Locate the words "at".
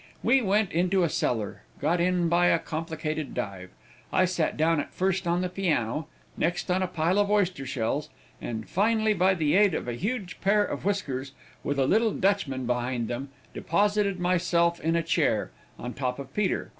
4.79-4.91